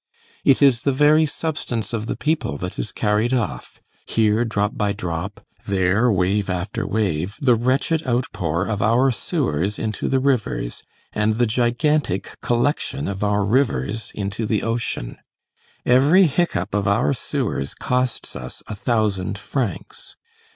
[0.43, 4.93] It is the very substance of the people that is carried off, here drop by
[4.93, 10.81] drop, there wave after wave, the wretched outpour of our sewers into the rivers,
[11.13, 15.19] and the gigantic collection of our rivers into the ocean.
[15.85, 20.15] Every hiccough of our sewers costs us a thousand francs.